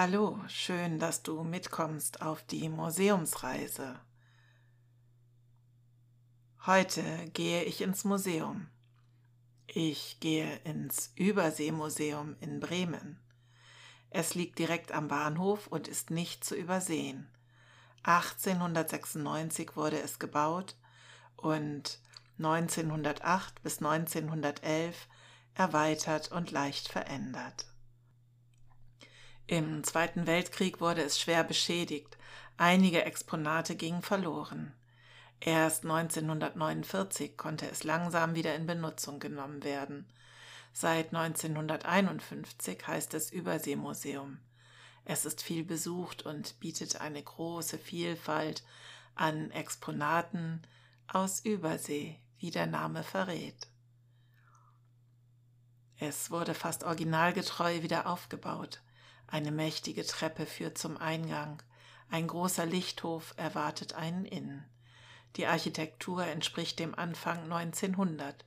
Hallo, 0.00 0.38
schön, 0.46 1.00
dass 1.00 1.24
du 1.24 1.42
mitkommst 1.42 2.22
auf 2.22 2.44
die 2.44 2.68
Museumsreise. 2.68 3.98
Heute 6.66 7.02
gehe 7.32 7.64
ich 7.64 7.80
ins 7.80 8.04
Museum. 8.04 8.68
Ich 9.66 10.20
gehe 10.20 10.58
ins 10.58 11.10
Überseemuseum 11.16 12.36
in 12.38 12.60
Bremen. 12.60 13.18
Es 14.10 14.36
liegt 14.36 14.60
direkt 14.60 14.92
am 14.92 15.08
Bahnhof 15.08 15.66
und 15.66 15.88
ist 15.88 16.12
nicht 16.12 16.44
zu 16.44 16.54
übersehen. 16.54 17.28
1896 18.04 19.74
wurde 19.74 20.00
es 20.00 20.20
gebaut 20.20 20.76
und 21.34 21.98
1908 22.36 23.62
bis 23.64 23.78
1911 23.78 25.08
erweitert 25.54 26.30
und 26.30 26.52
leicht 26.52 26.86
verändert. 26.86 27.66
Im 29.50 29.82
Zweiten 29.82 30.26
Weltkrieg 30.26 30.78
wurde 30.78 31.02
es 31.02 31.18
schwer 31.18 31.42
beschädigt, 31.42 32.18
einige 32.58 33.06
Exponate 33.06 33.76
gingen 33.76 34.02
verloren. 34.02 34.74
Erst 35.40 35.84
1949 35.84 37.38
konnte 37.38 37.66
es 37.70 37.82
langsam 37.82 38.34
wieder 38.34 38.54
in 38.54 38.66
Benutzung 38.66 39.20
genommen 39.20 39.64
werden. 39.64 40.06
Seit 40.74 41.14
1951 41.14 42.86
heißt 42.86 43.14
es 43.14 43.30
Überseemuseum. 43.30 44.38
Es 45.06 45.24
ist 45.24 45.42
viel 45.42 45.64
besucht 45.64 46.26
und 46.26 46.60
bietet 46.60 47.00
eine 47.00 47.22
große 47.22 47.78
Vielfalt 47.78 48.62
an 49.14 49.50
Exponaten 49.50 50.60
aus 51.06 51.40
Übersee, 51.40 52.20
wie 52.38 52.50
der 52.50 52.66
Name 52.66 53.02
verrät. 53.02 53.68
Es 55.96 56.30
wurde 56.30 56.52
fast 56.52 56.84
originalgetreu 56.84 57.80
wieder 57.80 58.06
aufgebaut. 58.08 58.82
Eine 59.28 59.52
mächtige 59.52 60.04
Treppe 60.04 60.46
führt 60.46 60.78
zum 60.78 60.96
Eingang. 60.96 61.62
Ein 62.10 62.26
großer 62.26 62.64
Lichthof 62.64 63.34
erwartet 63.36 63.92
einen 63.92 64.24
innen. 64.24 64.64
Die 65.36 65.46
Architektur 65.46 66.24
entspricht 66.24 66.78
dem 66.78 66.94
Anfang 66.94 67.44
1900. 67.44 68.44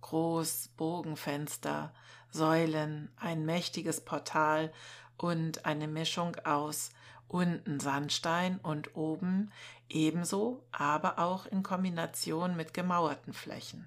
Groß, 0.00 0.70
Bogenfenster, 0.76 1.92
Säulen, 2.30 3.10
ein 3.16 3.44
mächtiges 3.44 4.00
Portal 4.00 4.72
und 5.18 5.66
eine 5.66 5.88
Mischung 5.88 6.36
aus 6.44 6.90
unten 7.26 7.80
Sandstein 7.80 8.58
und 8.58 8.96
oben 8.96 9.52
ebenso, 9.88 10.64
aber 10.72 11.18
auch 11.18 11.46
in 11.46 11.62
Kombination 11.62 12.56
mit 12.56 12.74
gemauerten 12.74 13.32
Flächen. 13.32 13.86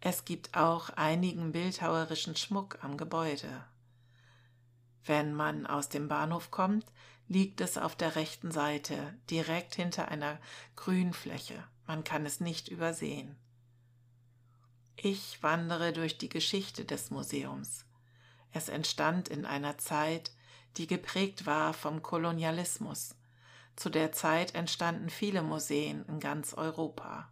Es 0.00 0.24
gibt 0.24 0.56
auch 0.56 0.90
einigen 0.90 1.50
bildhauerischen 1.50 2.36
Schmuck 2.36 2.78
am 2.82 2.96
Gebäude. 2.96 3.64
Wenn 5.04 5.34
man 5.34 5.66
aus 5.66 5.88
dem 5.88 6.08
Bahnhof 6.08 6.50
kommt, 6.50 6.86
liegt 7.28 7.60
es 7.60 7.78
auf 7.78 7.94
der 7.94 8.16
rechten 8.16 8.50
Seite, 8.50 9.14
direkt 9.30 9.74
hinter 9.74 10.08
einer 10.08 10.38
Grünfläche. 10.76 11.62
Man 11.86 12.04
kann 12.04 12.26
es 12.26 12.40
nicht 12.40 12.68
übersehen. 12.68 13.36
Ich 14.96 15.42
wandere 15.42 15.92
durch 15.92 16.18
die 16.18 16.28
Geschichte 16.28 16.84
des 16.84 17.10
Museums. 17.10 17.84
Es 18.52 18.68
entstand 18.68 19.28
in 19.28 19.46
einer 19.46 19.78
Zeit, 19.78 20.32
die 20.76 20.86
geprägt 20.86 21.46
war 21.46 21.72
vom 21.72 22.02
Kolonialismus. 22.02 23.14
Zu 23.76 23.90
der 23.90 24.10
Zeit 24.12 24.54
entstanden 24.54 25.08
viele 25.08 25.42
Museen 25.42 26.04
in 26.06 26.18
ganz 26.18 26.54
Europa. 26.54 27.30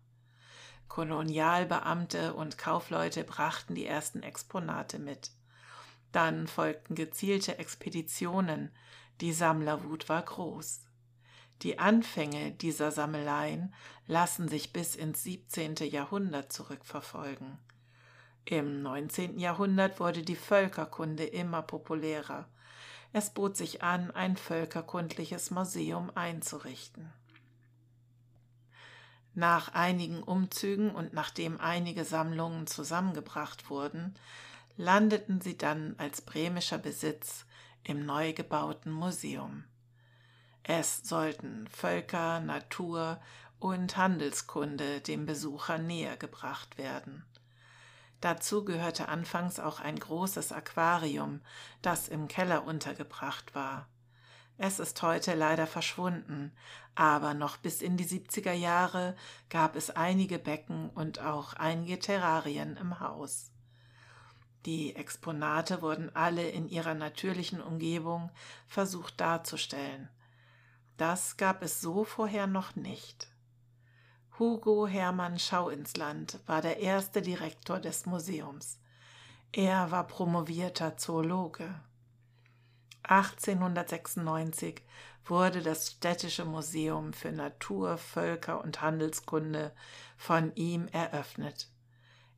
Kolonialbeamte 0.88 2.34
und 2.34 2.58
Kaufleute 2.58 3.24
brachten 3.24 3.74
die 3.74 3.86
ersten 3.86 4.22
Exponate 4.22 4.98
mit. 4.98 5.30
Dann 6.16 6.46
folgten 6.46 6.94
gezielte 6.94 7.58
Expeditionen, 7.58 8.70
die 9.20 9.34
Sammlerwut 9.34 10.08
war 10.08 10.22
groß. 10.22 10.80
Die 11.60 11.78
Anfänge 11.78 12.52
dieser 12.52 12.90
Sammeleien 12.90 13.74
lassen 14.06 14.48
sich 14.48 14.72
bis 14.72 14.96
ins 14.96 15.22
17. 15.24 15.74
Jahrhundert 15.90 16.50
zurückverfolgen. 16.50 17.58
Im 18.46 18.80
19. 18.80 19.38
Jahrhundert 19.38 20.00
wurde 20.00 20.22
die 20.22 20.36
Völkerkunde 20.36 21.24
immer 21.24 21.60
populärer. 21.60 22.48
Es 23.12 23.28
bot 23.28 23.58
sich 23.58 23.82
an, 23.82 24.10
ein 24.10 24.38
völkerkundliches 24.38 25.50
Museum 25.50 26.10
einzurichten. 26.14 27.12
Nach 29.34 29.74
einigen 29.74 30.22
Umzügen 30.22 30.94
und 30.94 31.12
nachdem 31.12 31.60
einige 31.60 32.06
Sammlungen 32.06 32.66
zusammengebracht 32.66 33.68
wurden, 33.68 34.14
landeten 34.76 35.40
sie 35.40 35.56
dann 35.56 35.94
als 35.98 36.22
bremischer 36.22 36.78
Besitz 36.78 37.46
im 37.84 38.04
neu 38.04 38.32
gebauten 38.32 38.92
Museum. 38.92 39.64
Es 40.62 41.02
sollten 41.04 41.68
Völker, 41.68 42.40
Natur 42.40 43.20
und 43.58 43.96
Handelskunde 43.96 45.00
dem 45.00 45.24
Besucher 45.24 45.78
näher 45.78 46.16
gebracht 46.16 46.76
werden. 46.76 47.24
Dazu 48.20 48.64
gehörte 48.64 49.08
anfangs 49.08 49.60
auch 49.60 49.80
ein 49.80 49.98
großes 49.98 50.52
Aquarium, 50.52 51.40
das 51.82 52.08
im 52.08 52.28
Keller 52.28 52.64
untergebracht 52.64 53.54
war. 53.54 53.88
Es 54.58 54.78
ist 54.78 55.00
heute 55.02 55.34
leider 55.34 55.66
verschwunden, 55.66 56.50
aber 56.94 57.34
noch 57.34 57.58
bis 57.58 57.82
in 57.82 57.96
die 57.98 58.06
70er 58.06 58.52
Jahre 58.52 59.14
gab 59.50 59.76
es 59.76 59.90
einige 59.90 60.38
Becken 60.38 60.88
und 60.90 61.20
auch 61.20 61.52
einige 61.52 61.98
Terrarien 61.98 62.76
im 62.78 63.00
Haus. 63.00 63.52
Die 64.66 64.96
Exponate 64.96 65.80
wurden 65.80 66.14
alle 66.14 66.48
in 66.48 66.68
ihrer 66.68 66.94
natürlichen 66.94 67.60
Umgebung 67.60 68.30
versucht 68.66 69.20
darzustellen. 69.20 70.08
Das 70.96 71.36
gab 71.36 71.62
es 71.62 71.80
so 71.80 72.02
vorher 72.02 72.48
noch 72.48 72.74
nicht. 72.74 73.28
Hugo 74.40 74.88
Hermann 74.88 75.38
Schauinsland 75.38 76.40
war 76.46 76.62
der 76.62 76.80
erste 76.80 77.22
Direktor 77.22 77.78
des 77.78 78.06
Museums. 78.06 78.80
Er 79.52 79.92
war 79.92 80.04
promovierter 80.04 80.96
Zoologe. 80.96 81.72
1896 83.04 84.82
wurde 85.24 85.62
das 85.62 85.92
Städtische 85.92 86.44
Museum 86.44 87.12
für 87.12 87.30
Natur, 87.30 87.98
Völker 87.98 88.62
und 88.64 88.80
Handelskunde 88.80 89.72
von 90.16 90.52
ihm 90.56 90.88
eröffnet. 90.88 91.68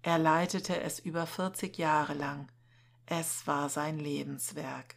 Er 0.03 0.19
leitete 0.19 0.81
es 0.81 0.99
über 0.99 1.27
40 1.27 1.77
Jahre 1.77 2.15
lang. 2.15 2.49
Es 3.07 3.47
war 3.47 3.69
sein 3.69 3.99
Lebenswerk. 3.99 4.97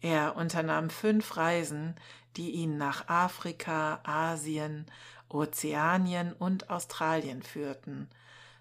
Er 0.00 0.36
unternahm 0.36 0.90
fünf 0.90 1.36
Reisen, 1.36 1.96
die 2.36 2.52
ihn 2.52 2.78
nach 2.78 3.08
Afrika, 3.08 4.00
Asien, 4.04 4.86
Ozeanien 5.28 6.32
und 6.32 6.70
Australien 6.70 7.42
führten. 7.42 8.08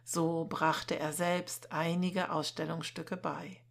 So 0.03 0.45
brachte 0.45 0.97
er 0.97 1.13
selbst 1.13 1.71
einige 1.71 2.31
Ausstellungsstücke 2.31 3.17
bei. 3.17 3.61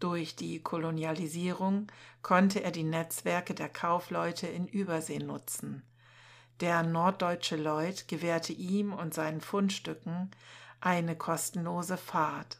Durch 0.00 0.36
die 0.36 0.62
Kolonialisierung 0.62 1.88
konnte 2.22 2.62
er 2.62 2.70
die 2.70 2.84
Netzwerke 2.84 3.54
der 3.54 3.68
Kaufleute 3.68 4.46
in 4.46 4.66
Übersee 4.66 5.18
nutzen. 5.18 5.82
Der 6.60 6.82
norddeutsche 6.82 7.56
Lloyd 7.56 8.08
gewährte 8.08 8.52
ihm 8.52 8.92
und 8.92 9.14
seinen 9.14 9.40
Fundstücken 9.40 10.30
eine 10.80 11.16
kostenlose 11.16 11.96
Fahrt, 11.96 12.58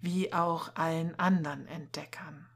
wie 0.00 0.32
auch 0.32 0.74
allen 0.74 1.18
anderen 1.18 1.66
Entdeckern. 1.68 2.46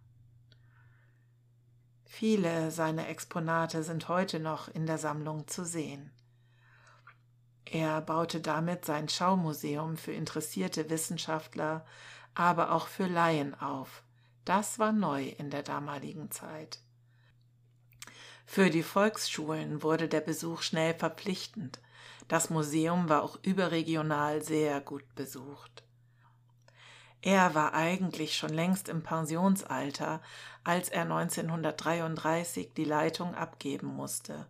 Viele 2.05 2.71
seiner 2.71 3.09
Exponate 3.09 3.83
sind 3.83 4.09
heute 4.09 4.39
noch 4.39 4.69
in 4.69 4.87
der 4.87 4.99
Sammlung 4.99 5.49
zu 5.49 5.65
sehen. 5.65 6.11
Er 7.65 8.03
baute 8.03 8.41
damit 8.41 8.85
sein 8.85 9.09
Schaumuseum 9.09 9.97
für 9.97 10.13
interessierte 10.13 10.91
Wissenschaftler, 10.91 11.87
aber 12.35 12.73
auch 12.73 12.87
für 12.87 13.07
Laien 13.07 13.59
auf. 13.59 14.03
Das 14.45 14.79
war 14.79 14.93
neu 14.93 15.25
in 15.25 15.49
der 15.49 15.63
damaligen 15.63 16.31
Zeit. 16.31 16.82
Für 18.55 18.69
die 18.69 18.83
Volksschulen 18.83 19.83
wurde 19.83 20.09
der 20.09 20.21
Besuch 20.21 20.61
schnell 20.61 20.93
verpflichtend. 20.93 21.81
Das 22.29 22.51
Museum 22.51 23.09
war 23.09 23.23
auch 23.23 23.39
überregional 23.43 24.43
sehr 24.43 24.83
gut 24.83 25.15
besucht. 25.15 25.83
Er 27.23 27.55
war 27.55 27.73
eigentlich 27.73 28.37
schon 28.37 28.53
längst 28.53 28.91
im 28.91 29.03
Pensionsalter, 29.03 30.21
als 30.65 30.91
er 30.91 31.05
1933 31.05 32.75
die 32.75 32.85
Leitung 32.85 33.35
abgeben 33.35 33.87
musste. 33.87 34.47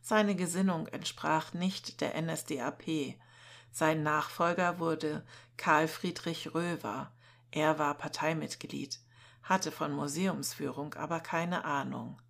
Seine 0.00 0.36
Gesinnung 0.36 0.86
entsprach 0.86 1.52
nicht 1.52 2.00
der 2.00 2.14
NSDAP. 2.22 3.16
Sein 3.72 4.04
Nachfolger 4.04 4.78
wurde 4.78 5.26
Karl 5.56 5.88
Friedrich 5.88 6.54
Röver. 6.54 7.10
Er 7.50 7.80
war 7.80 7.94
Parteimitglied, 7.94 9.00
hatte 9.42 9.72
von 9.72 9.90
Museumsführung 9.90 10.94
aber 10.94 11.18
keine 11.18 11.64
Ahnung. 11.64 12.20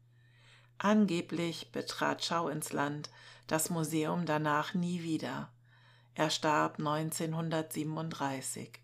Angeblich 0.79 1.73
betrat 1.73 2.25
Schau 2.25 2.49
ins 2.49 2.73
Land 2.73 3.11
das 3.47 3.71
Museum 3.71 4.27
danach 4.27 4.75
nie 4.75 5.03
wieder. 5.03 5.51
Er 6.15 6.31
starb 6.31 6.79
1937. 6.79 8.81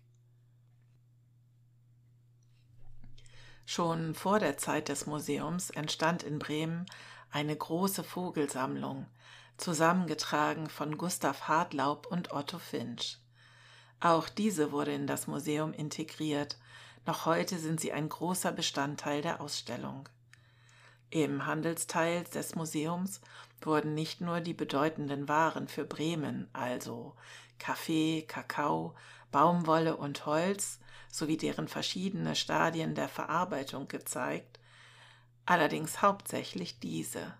Schon 3.65 4.15
vor 4.15 4.39
der 4.39 4.57
Zeit 4.57 4.89
des 4.89 5.05
Museums 5.05 5.69
entstand 5.69 6.23
in 6.23 6.39
Bremen 6.39 6.87
eine 7.31 7.55
große 7.55 8.03
Vogelsammlung, 8.03 9.05
zusammengetragen 9.57 10.69
von 10.69 10.97
Gustav 10.97 11.47
Hartlaub 11.47 12.07
und 12.07 12.31
Otto 12.31 12.57
Finch. 12.57 13.19
Auch 13.99 14.29
diese 14.29 14.71
wurde 14.71 14.93
in 14.93 15.05
das 15.05 15.27
Museum 15.27 15.73
integriert, 15.73 16.57
noch 17.05 17.25
heute 17.25 17.59
sind 17.59 17.79
sie 17.79 17.91
ein 17.91 18.09
großer 18.09 18.51
Bestandteil 18.51 19.21
der 19.21 19.41
Ausstellung. 19.41 20.09
Im 21.11 21.47
Handelsteil 21.47 22.23
des 22.25 22.53
Museums 22.53 23.19
wurden 23.61 23.95
nicht 23.95 24.21
nur 24.21 24.41
die 24.41 24.53
bedeutenden 24.53 25.27
Waren 25.27 25.67
für 25.67 25.83
Bremen, 25.83 26.47
also 26.53 27.15
Kaffee, 27.57 28.23
Kakao, 28.27 28.95
Baumwolle 29.31 29.97
und 29.97 30.27
Holz, 30.27 30.79
sowie 31.11 31.37
deren 31.37 31.67
verschiedene 31.67 32.35
Stadien 32.35 32.93
der 32.93 33.09
Verarbeitung 33.09 33.87
gezeigt, 33.87 34.59
allerdings 35.45 36.03
hauptsächlich 36.03 36.79
diese. 36.79 37.33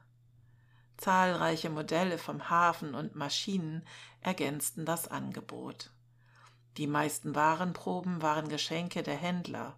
Zahlreiche 0.98 1.70
Modelle 1.70 2.18
vom 2.18 2.50
Hafen 2.50 2.96
und 2.96 3.16
Maschinen 3.16 3.86
ergänzten 4.22 4.84
das 4.84 5.08
Angebot. 5.08 5.92
Die 6.78 6.88
meisten 6.88 7.36
Warenproben 7.36 8.22
waren 8.24 8.50
Geschenke 8.50 9.04
der 9.04 9.16
Händler. 9.16 9.78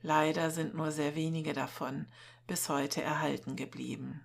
Leider 0.00 0.50
sind 0.50 0.74
nur 0.74 0.92
sehr 0.92 1.14
wenige 1.14 1.52
davon 1.52 2.06
bis 2.48 2.70
heute 2.70 3.02
erhalten 3.02 3.56
geblieben. 3.56 4.24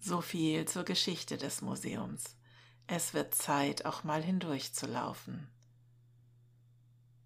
So 0.00 0.22
viel 0.22 0.66
zur 0.66 0.84
Geschichte 0.84 1.36
des 1.36 1.60
Museums. 1.60 2.36
Es 2.86 3.14
wird 3.14 3.34
Zeit, 3.34 3.84
auch 3.84 4.02
mal 4.02 4.22
hindurchzulaufen. 4.22 5.46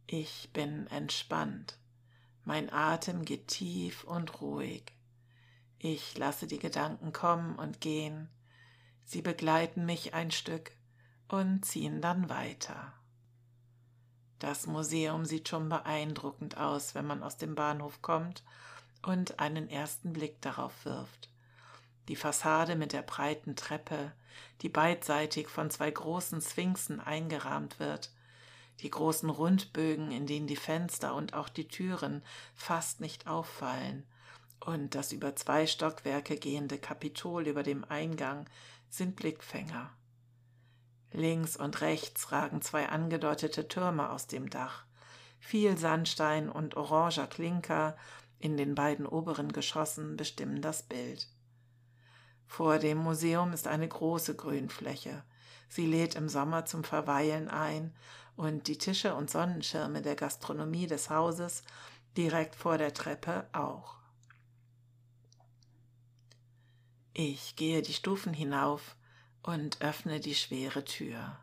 Ich 0.08 0.50
bin 0.52 0.88
entspannt. 0.88 1.78
Mein 2.44 2.70
Atem 2.70 3.24
geht 3.24 3.48
tief 3.48 4.04
und 4.04 4.40
ruhig. 4.40 4.92
Ich 5.78 6.18
lasse 6.18 6.48
die 6.48 6.58
Gedanken 6.58 7.12
kommen 7.12 7.56
und 7.56 7.80
gehen. 7.80 8.28
Sie 9.04 9.22
begleiten 9.22 9.86
mich 9.86 10.12
ein 10.12 10.32
Stück 10.32 10.72
und 11.28 11.64
ziehen 11.64 12.00
dann 12.02 12.28
weiter. 12.28 12.92
Das 14.38 14.66
Museum 14.66 15.24
sieht 15.24 15.48
schon 15.48 15.68
beeindruckend 15.68 16.58
aus, 16.58 16.94
wenn 16.94 17.06
man 17.06 17.22
aus 17.22 17.36
dem 17.38 17.54
Bahnhof 17.54 18.02
kommt 18.02 18.42
und 19.02 19.38
einen 19.40 19.70
ersten 19.70 20.12
Blick 20.12 20.40
darauf 20.42 20.84
wirft. 20.84 21.30
Die 22.08 22.16
Fassade 22.16 22.76
mit 22.76 22.92
der 22.92 23.02
breiten 23.02 23.56
Treppe, 23.56 24.12
die 24.60 24.68
beidseitig 24.68 25.48
von 25.48 25.70
zwei 25.70 25.90
großen 25.90 26.40
Sphinxen 26.40 27.00
eingerahmt 27.00 27.80
wird, 27.80 28.12
die 28.80 28.90
großen 28.90 29.30
Rundbögen, 29.30 30.12
in 30.12 30.26
denen 30.26 30.46
die 30.46 30.56
Fenster 30.56 31.14
und 31.14 31.32
auch 31.34 31.48
die 31.48 31.66
Türen 31.66 32.22
fast 32.54 33.00
nicht 33.00 33.26
auffallen, 33.26 34.06
und 34.60 34.94
das 34.94 35.12
über 35.12 35.36
zwei 35.36 35.66
Stockwerke 35.66 36.36
gehende 36.36 36.78
Kapitol 36.78 37.46
über 37.46 37.62
dem 37.62 37.84
Eingang 37.84 38.46
sind 38.88 39.16
Blickfänger. 39.16 39.90
Links 41.16 41.56
und 41.56 41.80
rechts 41.80 42.30
ragen 42.30 42.60
zwei 42.60 42.90
angedeutete 42.90 43.68
Türme 43.68 44.10
aus 44.10 44.26
dem 44.26 44.50
Dach, 44.50 44.84
viel 45.40 45.78
Sandstein 45.78 46.50
und 46.50 46.76
oranger 46.76 47.26
Klinker 47.26 47.96
in 48.38 48.58
den 48.58 48.74
beiden 48.74 49.06
oberen 49.06 49.50
Geschossen 49.50 50.18
bestimmen 50.18 50.60
das 50.60 50.82
Bild. 50.82 51.26
Vor 52.46 52.78
dem 52.78 52.98
Museum 52.98 53.54
ist 53.54 53.66
eine 53.66 53.88
große 53.88 54.36
Grünfläche. 54.36 55.24
Sie 55.68 55.86
lädt 55.86 56.14
im 56.16 56.28
Sommer 56.28 56.66
zum 56.66 56.84
Verweilen 56.84 57.48
ein 57.48 57.94
und 58.36 58.68
die 58.68 58.76
Tische 58.76 59.14
und 59.14 59.30
Sonnenschirme 59.30 60.02
der 60.02 60.16
Gastronomie 60.16 60.86
des 60.86 61.08
Hauses 61.08 61.62
direkt 62.16 62.54
vor 62.54 62.76
der 62.76 62.92
Treppe 62.92 63.48
auch. 63.52 63.96
Ich 67.14 67.56
gehe 67.56 67.80
die 67.80 67.94
Stufen 67.94 68.34
hinauf 68.34 68.96
und 69.46 69.80
öffne 69.80 70.20
die 70.20 70.34
schwere 70.34 70.84
Tür. 70.84 71.38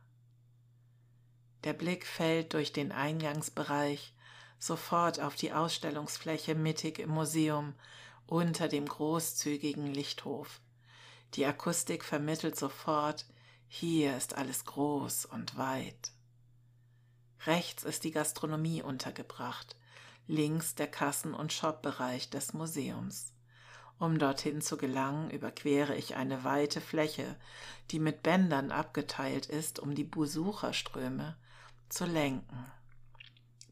Der 1.63 1.73
Blick 1.73 2.05
fällt 2.05 2.53
durch 2.53 2.73
den 2.73 2.91
Eingangsbereich 2.91 4.13
sofort 4.59 5.19
auf 5.19 5.35
die 5.35 5.53
Ausstellungsfläche 5.53 6.55
mittig 6.55 7.00
im 7.00 7.09
Museum 7.09 7.73
unter 8.27 8.67
dem 8.67 8.85
großzügigen 8.85 9.88
Lichthof. 9.88 10.61
Die 11.33 11.45
Akustik 11.45 12.03
vermittelt 12.03 12.57
sofort, 12.57 13.25
hier 13.67 14.15
ist 14.15 14.35
alles 14.35 14.65
groß 14.65 15.25
und 15.25 15.57
weit. 15.57 16.11
Rechts 17.45 17.83
ist 17.83 18.03
die 18.03 18.11
Gastronomie 18.11 18.81
untergebracht, 18.81 19.75
links 20.27 20.75
der 20.75 20.88
Kassen- 20.88 21.33
und 21.33 21.51
Shopbereich 21.51 22.29
des 22.29 22.53
Museums. 22.53 23.33
Um 24.00 24.19
dorthin 24.19 24.62
zu 24.62 24.78
gelangen, 24.78 25.30
überquere 25.30 25.95
ich 25.95 26.16
eine 26.16 26.44
weite 26.44 26.81
Fläche, 26.81 27.36
die 27.92 28.00
mit 28.00 28.24
Bändern 28.24 28.72
abgeteilt 28.72 29.45
ist, 29.45 29.80
um 29.80 29.95
die 29.95 30.04
Besucherströme 30.04 31.38
zu 31.90 32.06
lenken. 32.06 32.66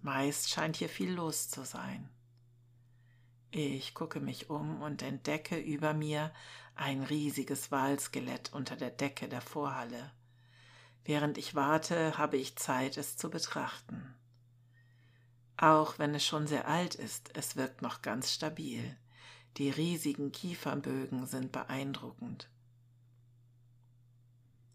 Meist 0.02 0.50
scheint 0.50 0.78
hier 0.78 0.90
viel 0.90 1.12
los 1.12 1.50
zu 1.50 1.64
sein. 1.64 2.10
Ich 3.52 3.94
gucke 3.94 4.22
mich 4.22 4.50
um 4.50 4.82
und 4.82 5.02
entdecke 5.02 5.58
über 5.58 5.94
mir 5.94 6.32
ein 6.76 7.04
riesiges 7.04 7.70
Walskelett 7.70 8.54
unter 8.54 8.78
der 8.78 8.92
Decke 8.92 9.28
der 9.28 9.42
Vorhalle. 9.42 10.12
Während 11.04 11.38
ich 11.38 11.56
warte, 11.56 12.18
habe 12.18 12.38
ich 12.38 12.56
Zeit, 12.56 12.98
es 12.98 13.18
zu 13.18 13.30
betrachten. 13.30 14.16
Auch 15.58 16.00
wenn 16.00 16.16
es 16.16 16.26
schon 16.26 16.48
sehr 16.48 16.68
alt 16.68 16.96
ist, 16.96 17.36
es 17.36 17.56
wirkt 17.56 17.82
noch 17.82 18.02
ganz 18.02 18.32
stabil. 18.32 18.98
Die 19.58 19.70
riesigen 19.70 20.32
Kiefernbögen 20.32 21.26
sind 21.26 21.52
beeindruckend. 21.52 22.50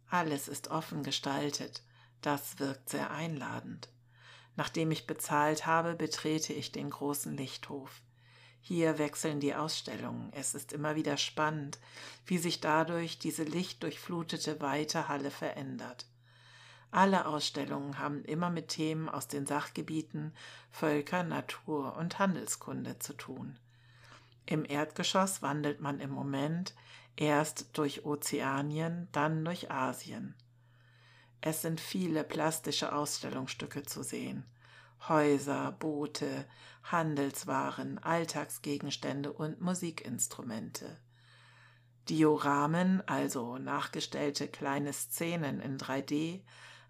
Alles 0.09 0.49
ist 0.49 0.69
offen 0.69 1.03
gestaltet, 1.03 1.83
das 2.21 2.59
wirkt 2.59 2.89
sehr 2.91 3.11
einladend. 3.11 3.89
Nachdem 4.55 4.91
ich 4.91 5.07
bezahlt 5.07 5.67
habe, 5.67 5.95
betrete 5.95 6.53
ich 6.53 6.73
den 6.73 6.91
großen 6.91 7.37
Lichthof. 7.37 8.03
Hier 8.61 8.99
wechseln 8.99 9.39
die 9.41 9.55
Ausstellungen. 9.55 10.33
Es 10.33 10.55
ist 10.55 10.73
immer 10.73 10.97
wieder 10.97 11.17
spannend, 11.17 11.79
wie 12.25 12.39
sich 12.39 12.61
dadurch 12.61 13.19
diese 13.19 13.45
lichtdurchflutete 13.45 14.61
weite 14.61 15.09
Halle 15.09 15.31
verändert. 15.31 16.07
Alle 16.91 17.27
Ausstellungen 17.27 17.99
haben 17.99 18.25
immer 18.25 18.51
mit 18.51 18.69
Themen 18.69 19.09
aus 19.09 19.29
den 19.29 19.47
Sachgebieten 19.47 20.35
Völker, 20.71 21.23
Natur 21.23 21.97
und 21.97 22.19
Handelskunde 22.19 22.99
zu 22.99 23.13
tun. 23.13 23.59
Im 24.47 24.65
Erdgeschoss 24.65 25.43
wandelt 25.43 25.81
man 25.81 25.99
im 25.99 26.11
Moment 26.11 26.75
erst 27.17 27.77
durch 27.77 28.05
Ozeanien, 28.05 29.09
dann 29.13 29.45
durch 29.45 29.71
Asien. 29.71 30.35
Es 31.41 31.63
sind 31.63 31.81
viele 31.81 32.25
plastische 32.25 32.95
Ausstellungsstücke 32.95 33.83
zu 33.83 34.03
sehen. 34.03 34.45
Häuser, 35.09 35.73
Boote, 35.73 36.47
Handelswaren, 36.85 37.99
Alltagsgegenstände 37.99 39.33
und 39.33 39.61
Musikinstrumente. 39.61 40.99
Dioramen, 42.09 43.07
also 43.09 43.59
nachgestellte 43.59 44.47
kleine 44.47 44.93
Szenen 44.93 45.61
in 45.61 45.77
3D, 45.77 46.43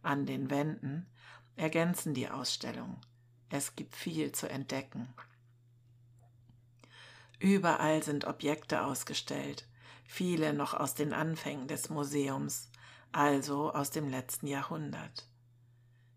an 0.02 0.26
den 0.26 0.50
Wänden 0.50 1.06
ergänzen 1.56 2.12
die 2.12 2.28
Ausstellung. 2.28 3.00
Es 3.48 3.76
gibt 3.76 3.96
viel 3.96 4.32
zu 4.32 4.48
entdecken. 4.48 5.08
Überall 7.38 8.02
sind 8.02 8.26
Objekte 8.26 8.84
ausgestellt, 8.84 9.66
viele 10.06 10.54
noch 10.54 10.72
aus 10.74 10.94
den 10.94 11.12
Anfängen 11.12 11.68
des 11.68 11.90
Museums, 11.90 12.70
also 13.12 13.72
aus 13.72 13.90
dem 13.90 14.08
letzten 14.08 14.46
Jahrhundert. 14.46 15.28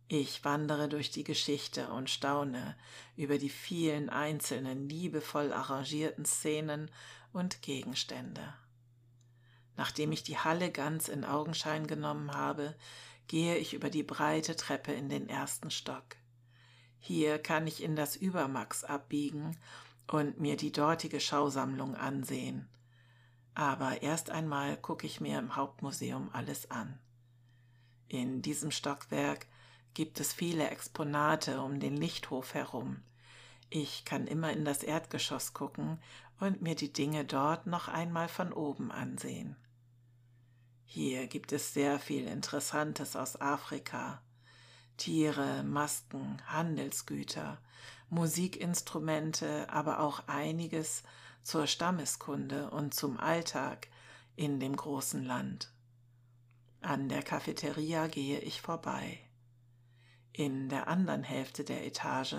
Ich 0.07 0.43
wandere 0.43 0.89
durch 0.89 1.11
die 1.11 1.23
Geschichte 1.23 1.89
und 1.89 2.09
staune 2.09 2.75
über 3.15 3.37
die 3.37 3.49
vielen 3.49 4.09
einzelnen 4.09 4.89
liebevoll 4.89 5.53
arrangierten 5.53 6.25
Szenen 6.25 6.89
und 7.31 7.61
Gegenstände. 7.61 8.53
Nachdem 9.77 10.11
ich 10.11 10.23
die 10.23 10.37
Halle 10.37 10.71
ganz 10.71 11.09
in 11.09 11.23
Augenschein 11.23 11.85
genommen 11.85 12.33
habe, 12.33 12.75
gehe 13.27 13.57
ich 13.57 13.73
über 13.73 13.89
die 13.89 14.03
breite 14.03 14.55
Treppe 14.55 14.93
in 14.93 15.09
den 15.09 15.29
ersten 15.29 15.69
Stock. 15.69 16.15
Hier 16.99 17.37
kann 17.37 17.67
ich 17.67 17.83
in 17.83 17.95
das 17.95 18.15
Übermax 18.15 18.83
abbiegen 18.83 19.57
und 20.11 20.39
mir 20.39 20.57
die 20.57 20.71
dortige 20.71 21.19
Schausammlung 21.19 21.95
ansehen. 21.95 22.67
Aber 23.53 24.01
erst 24.01 24.31
einmal 24.31 24.77
gucke 24.77 25.05
ich 25.05 25.21
mir 25.21 25.37
im 25.37 25.55
Hauptmuseum 25.55 26.29
alles 26.33 26.71
an. 26.71 26.99
In 28.07 28.41
diesem 28.41 28.71
Stockwerk 28.71 29.45
gibt 29.93 30.19
es 30.19 30.33
viele 30.33 30.69
Exponate 30.69 31.61
um 31.61 31.79
den 31.79 31.95
Lichthof 31.95 32.53
herum. 32.53 33.03
Ich 33.69 34.03
kann 34.03 34.25
immer 34.25 34.51
in 34.51 34.65
das 34.65 34.81
Erdgeschoss 34.81 35.53
gucken 35.53 35.99
und 36.39 36.61
mir 36.61 36.75
die 36.75 36.91
Dinge 36.91 37.25
dort 37.25 37.67
noch 37.67 37.87
einmal 37.87 38.27
von 38.27 38.51
oben 38.51 38.91
ansehen. 38.91 39.55
Hier 40.85 41.27
gibt 41.27 41.51
es 41.51 41.73
sehr 41.73 41.99
viel 41.99 42.25
Interessantes 42.25 43.15
aus 43.15 43.39
Afrika. 43.39 44.23
Tiere, 44.97 45.63
Masken, 45.63 46.41
Handelsgüter, 46.47 47.59
Musikinstrumente, 48.09 49.69
aber 49.69 49.99
auch 49.99 50.23
einiges 50.27 51.03
zur 51.43 51.67
Stammeskunde 51.67 52.69
und 52.69 52.93
zum 52.93 53.19
Alltag 53.19 53.87
in 54.35 54.59
dem 54.59 54.75
großen 54.75 55.23
Land. 55.23 55.71
An 56.81 57.09
der 57.09 57.23
Cafeteria 57.23 58.07
gehe 58.07 58.39
ich 58.39 58.61
vorbei. 58.61 59.19
In 60.31 60.69
der 60.69 60.87
anderen 60.87 61.23
Hälfte 61.23 61.63
der 61.63 61.85
Etage 61.85 62.35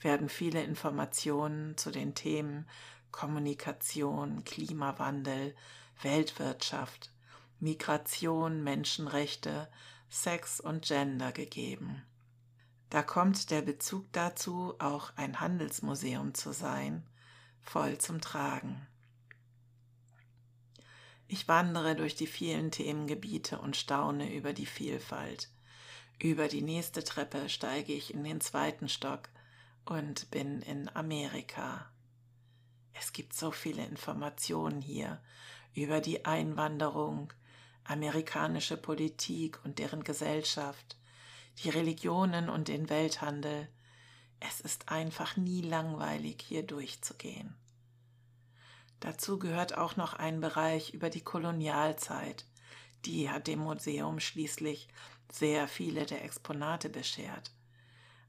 werden 0.00 0.28
viele 0.28 0.62
Informationen 0.62 1.76
zu 1.76 1.90
den 1.90 2.14
Themen 2.14 2.66
Kommunikation, 3.10 4.44
Klimawandel, 4.44 5.54
Weltwirtschaft, 6.02 7.12
Migration, 7.60 8.62
Menschenrechte, 8.62 9.68
Sex 10.08 10.60
und 10.60 10.84
Gender 10.84 11.32
gegeben. 11.32 12.02
Da 12.90 13.02
kommt 13.02 13.50
der 13.50 13.62
Bezug 13.62 14.12
dazu, 14.12 14.74
auch 14.78 15.12
ein 15.16 15.40
Handelsmuseum 15.40 16.34
zu 16.34 16.52
sein, 16.52 17.04
voll 17.60 17.98
zum 17.98 18.20
Tragen. 18.20 18.86
Ich 21.28 21.48
wandere 21.48 21.96
durch 21.96 22.14
die 22.14 22.28
vielen 22.28 22.70
Themengebiete 22.70 23.58
und 23.58 23.76
staune 23.76 24.32
über 24.32 24.52
die 24.52 24.66
Vielfalt. 24.66 25.50
Über 26.22 26.46
die 26.46 26.62
nächste 26.62 27.02
Treppe 27.02 27.48
steige 27.48 27.92
ich 27.92 28.14
in 28.14 28.22
den 28.22 28.40
zweiten 28.40 28.88
Stock 28.88 29.28
und 29.84 30.30
bin 30.30 30.62
in 30.62 30.88
Amerika. 30.94 31.90
Es 32.94 33.12
gibt 33.12 33.34
so 33.34 33.50
viele 33.50 33.84
Informationen 33.84 34.80
hier 34.80 35.20
über 35.74 36.00
die 36.00 36.24
Einwanderung, 36.24 37.32
amerikanische 37.84 38.76
Politik 38.76 39.58
und 39.64 39.78
deren 39.78 40.04
Gesellschaft, 40.04 40.96
die 41.58 41.70
Religionen 41.70 42.48
und 42.48 42.68
den 42.68 42.88
Welthandel. 42.88 43.68
Es 44.40 44.60
ist 44.60 44.88
einfach 44.88 45.36
nie 45.36 45.62
langweilig, 45.62 46.44
hier 46.46 46.62
durchzugehen. 46.62 47.54
Dazu 49.00 49.38
gehört 49.38 49.76
auch 49.76 49.96
noch 49.96 50.14
ein 50.14 50.40
Bereich 50.40 50.92
über 50.94 51.10
die 51.10 51.22
Kolonialzeit. 51.22 52.44
Die 53.04 53.30
hat 53.30 53.46
dem 53.46 53.60
Museum 53.60 54.20
schließlich 54.20 54.88
sehr 55.30 55.68
viele 55.68 56.06
der 56.06 56.24
Exponate 56.24 56.88
beschert. 56.88 57.52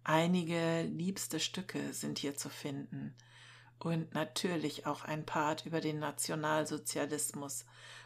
Einige 0.04 0.84
liebste 0.84 1.40
Stücke 1.40 1.94
sind 1.94 2.20
hier 2.20 2.36
zu 2.36 2.50
finden 2.50 3.16
und 3.80 4.14
natürlich 4.14 4.86
auch 4.86 5.04
ein 5.04 5.26
Part 5.26 5.66
über 5.66 5.82
den 5.82 6.00
Nationalsozialismus 6.00 7.66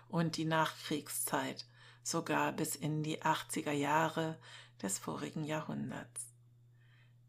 und 0.10 0.38
die 0.38 0.46
Nachkriegszeit, 0.46 1.66
sogar 2.04 2.52
bis 2.54 2.76
in 2.76 3.04
die 3.04 3.22
80er 3.22 3.72
Jahre 3.72 4.38
des 4.82 5.00
vorigen 5.00 5.44
Jahrhunderts. 5.44 6.28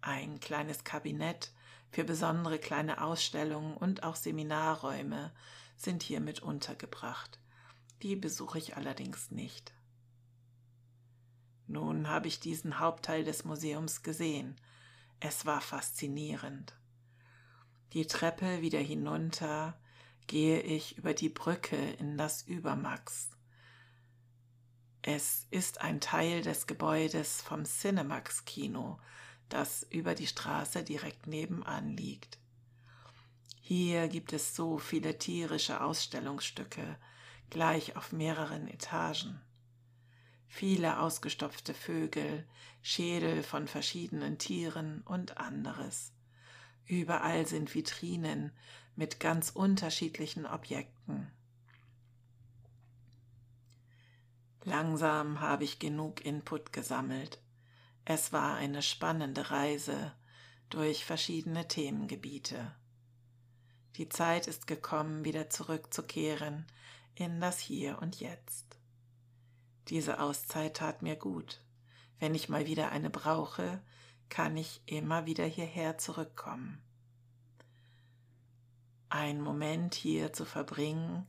Ein 0.01 0.41
kleines 0.41 0.85
Kabinett 0.85 1.53
für 1.91 2.05
besondere 2.05 2.59
kleine 2.59 3.03
Ausstellungen 3.03 3.77
und 3.77 4.03
auch 4.03 4.17
Seminarräume 4.17 5.33
sind 5.77 6.03
hier 6.03 6.21
mit 6.21 6.41
untergebracht. 6.41 7.39
Die 8.03 8.17
besuche 8.17 8.59
ich 8.59 8.77
allerdings 8.77 9.31
nicht. 9.31 9.73
Nun 11.67 12.09
habe 12.09 12.29
ich 12.29 12.41
diesen 12.41 12.79
Hauptteil 12.79 13.25
des 13.25 13.45
Museums 13.45 14.03
gesehen. 14.03 14.57
Es 15.21 15.47
war 15.47 15.61
faszinierend. 15.61 16.75
Die 17.93 18.07
Treppe 18.07 18.63
wieder 18.63 18.81
hinunter 18.81 19.79
gehe 20.27 20.61
ich 20.61 20.99
über 20.99 21.15
die 21.15 21.29
Brücke 21.29 21.77
in 21.77 22.17
das 22.17 22.43
Übermax. 22.43 23.31
Es 25.05 25.49
ist 25.51 25.81
ein 25.81 26.01
Teil 26.01 26.43
des 26.43 26.69
Gebäudes 26.69 27.43
vom 27.43 27.65
Cinemax 27.65 28.45
Kino, 28.45 29.01
das 29.49 29.83
über 29.91 30.15
die 30.15 30.29
Straße 30.29 30.85
direkt 30.85 31.27
nebenan 31.27 31.97
liegt. 31.97 32.39
Hier 33.61 34.07
gibt 34.07 34.33
es 34.33 34.55
so 34.55 34.79
viele 34.79 35.19
tierische 35.19 35.81
Ausstellungsstücke, 35.81 36.97
gleich 37.51 37.97
auf 37.97 38.13
mehreren 38.13 38.69
Etagen. 38.69 39.41
Viele 40.47 41.01
ausgestopfte 41.01 41.75
Vögel, 41.75 42.47
Schädel 42.81 43.43
von 43.43 43.67
verschiedenen 43.67 44.39
Tieren 44.39 45.03
und 45.03 45.39
anderes. 45.39 46.13
Überall 46.87 47.47
sind 47.49 47.75
Vitrinen 47.75 48.53
mit 48.95 49.19
ganz 49.19 49.51
unterschiedlichen 49.51 50.47
Objekten. 50.47 51.33
Langsam 54.65 55.41
habe 55.41 55.65
ich 55.65 55.79
genug 55.79 56.25
Input 56.25 56.73
gesammelt. 56.73 57.41
Es 58.05 58.33
war 58.33 58.57
eine 58.57 58.83
spannende 58.83 59.51
Reise 59.51 60.13
durch 60.71 61.05
verschiedene 61.05 61.67
Themengebiete. 61.67 62.75
Die 63.97 64.09
Zeit 64.09 64.47
ist 64.47 64.67
gekommen, 64.67 65.25
wieder 65.25 65.51
zurückzukehren 65.51 66.67
in 67.15 67.41
das 67.41 67.59
Hier 67.59 68.01
und 68.01 68.21
Jetzt. 68.21 68.79
Diese 69.89 70.21
Auszeit 70.21 70.77
tat 70.77 71.03
mir 71.03 71.17
gut. 71.17 71.61
Wenn 72.21 72.35
ich 72.35 72.49
mal 72.49 72.67
wieder 72.67 72.91
eine 72.91 73.11
brauche, 73.11 73.83
kann 74.29 74.57
ich 74.57 74.81
immer 74.87 75.27
wieder 75.27 75.45
hierher 75.45 75.99
zurückkommen. 75.99 76.81
Ein 79.09 79.41
Moment 79.41 79.95
hier 79.95 80.33
zu 80.33 80.45
verbringen 80.45 81.27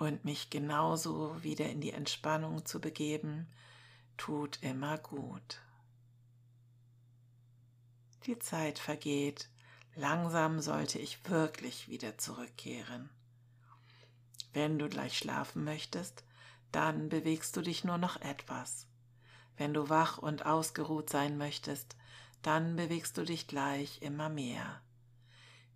und 0.00 0.24
mich 0.24 0.48
genauso 0.48 1.42
wieder 1.42 1.68
in 1.68 1.82
die 1.82 1.92
Entspannung 1.92 2.64
zu 2.64 2.80
begeben, 2.80 3.46
tut 4.16 4.58
immer 4.62 4.96
gut. 4.96 5.60
Die 8.24 8.38
Zeit 8.38 8.78
vergeht, 8.78 9.50
langsam 9.94 10.60
sollte 10.60 10.98
ich 10.98 11.28
wirklich 11.28 11.88
wieder 11.88 12.16
zurückkehren. 12.16 13.10
Wenn 14.54 14.78
du 14.78 14.88
gleich 14.88 15.18
schlafen 15.18 15.64
möchtest, 15.64 16.24
dann 16.72 17.10
bewegst 17.10 17.54
du 17.58 17.60
dich 17.60 17.84
nur 17.84 17.98
noch 17.98 18.18
etwas. 18.22 18.86
Wenn 19.58 19.74
du 19.74 19.90
wach 19.90 20.16
und 20.16 20.46
ausgeruht 20.46 21.10
sein 21.10 21.36
möchtest, 21.36 21.94
dann 22.40 22.74
bewegst 22.76 23.18
du 23.18 23.24
dich 23.24 23.46
gleich 23.46 24.00
immer 24.00 24.30
mehr. 24.30 24.80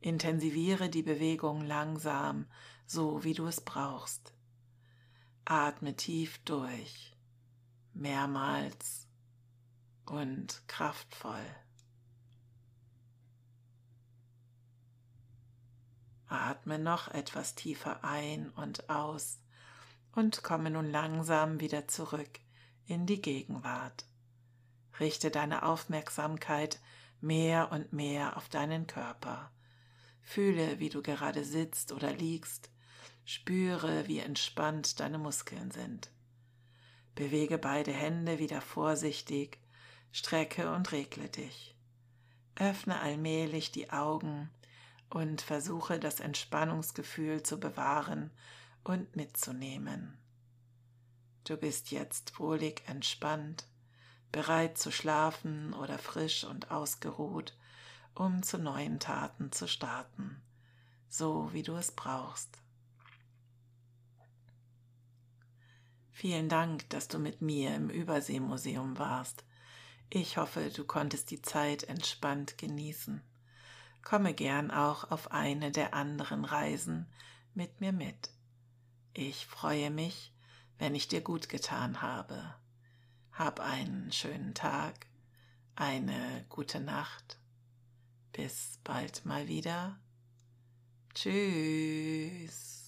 Intensiviere 0.01 0.89
die 0.89 1.03
Bewegung 1.03 1.61
langsam, 1.61 2.47
so 2.87 3.25
wie 3.25 3.35
du 3.35 3.47
es 3.47 3.61
brauchst. 3.61 4.33
Atme 5.45 5.95
tief 5.95 6.39
durch, 6.45 7.15
mehrmals 7.93 9.07
und 10.07 10.63
kraftvoll. 10.67 11.45
Atme 16.27 16.79
noch 16.79 17.09
etwas 17.09 17.55
tiefer 17.55 18.03
ein 18.03 18.51
und 18.51 18.89
aus 18.91 19.39
und 20.15 20.43
komme 20.43 20.71
nun 20.71 20.91
langsam 20.91 21.61
wieder 21.61 21.87
zurück 21.89 22.41
in 22.87 23.07
die 23.07 23.21
Gegenwart. 23.21 24.07
Richte 24.99 25.31
deine 25.31 25.65
Aufmerksamkeit 25.65 26.81
mehr 27.21 27.73
und 27.73 27.93
mehr 27.93 28.37
auf 28.37 28.49
deinen 28.49 28.87
Körper. 28.87 29.51
Fühle, 30.23 30.79
wie 30.79 30.89
du 30.89 31.03
gerade 31.03 31.45
sitzt 31.45 31.93
oder 31.93 32.13
liegst. 32.13 32.71
Spüre, 33.25 34.07
wie 34.07 34.19
entspannt 34.19 35.01
deine 35.01 35.19
Muskeln 35.19 35.71
sind. 35.71 36.11
Bewege 37.15 37.59
beide 37.59 37.93
Hände 37.93 38.39
wieder 38.39 38.61
vorsichtig, 38.61 39.59
strecke 40.13 40.71
und 40.73 40.93
regle 40.93 41.29
dich. 41.29 41.75
Öffne 42.57 43.01
allmählich 43.01 43.73
die 43.73 43.91
Augen 43.91 44.51
und 45.11 45.41
versuche 45.41 45.99
das 45.99 46.21
Entspannungsgefühl 46.21 47.43
zu 47.43 47.59
bewahren 47.59 48.31
und 48.83 49.17
mitzunehmen. 49.17 50.19
Du 51.45 51.57
bist 51.57 51.91
jetzt 51.91 52.39
wohlig 52.39 52.83
entspannt, 52.87 53.67
bereit 54.33 54.77
zu 54.77 54.91
schlafen 54.91 55.73
oder 55.75 55.99
frisch 55.99 56.45
und 56.45 56.71
ausgeruht, 56.71 57.57
um 58.15 58.43
zu 58.43 58.59
neuen 58.59 59.01
Taten 59.01 59.51
zu 59.51 59.67
starten, 59.67 60.43
so 61.09 61.53
wie 61.53 61.63
du 61.63 61.75
es 61.77 61.93
brauchst. 61.93 62.64
Vielen 66.15 66.49
Dank, 66.49 66.89
dass 66.89 67.09
du 67.09 67.19
mit 67.19 67.43
mir 67.43 67.77
im 67.77 67.91
Überseemuseum 67.91 68.99
warst. 68.99 69.45
Ich 70.09 70.39
hoffe, 70.39 70.71
du 70.75 70.85
konntest 70.85 71.31
die 71.31 71.43
Zeit 71.43 71.85
entspannt 71.85 72.57
genießen 72.57 73.21
komme 74.05 74.35
gern 74.35 74.71
auch 74.71 75.11
auf 75.11 75.33
eine 75.33 75.71
der 75.73 75.95
anderen 75.95 76.45
Reisen 76.45 77.07
mit 77.55 77.81
mir 77.81 77.93
mit. 77.93 78.31
Ich 79.15 79.47
freue 79.47 79.91
mich, 79.91 80.33
wenn 80.79 80.95
ich 80.95 81.09
dir 81.09 81.23
gut 81.23 81.49
getan 81.49 82.03
habe. 82.03 82.55
Hab 83.33 83.61
einen 83.61 84.13
schönen 84.13 84.55
Tag, 84.55 85.07
eine 85.75 86.45
gute 86.49 86.81
Nacht. 86.81 87.39
Bis 88.33 88.79
bald 88.85 89.25
mal 89.25 89.49
wieder. 89.49 89.99
Tschüss. 91.15 92.84